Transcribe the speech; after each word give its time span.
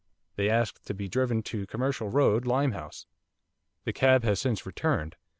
They 0.35 0.49
asked 0.49 0.87
to 0.87 0.95
be 0.95 1.07
driven 1.07 1.43
to 1.43 1.67
Commercial 1.67 2.09
Road, 2.09 2.47
Limehouse. 2.47 3.05
The 3.83 3.93
cab 3.93 4.23
has 4.23 4.41
since 4.41 4.65
returned. 4.65 5.15